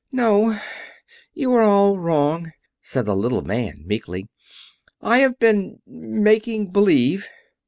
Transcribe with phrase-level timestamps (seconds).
[0.11, 0.57] "No,
[1.35, 4.27] you are all wrong," said the little man meekly.
[4.99, 7.27] "I have been making believe."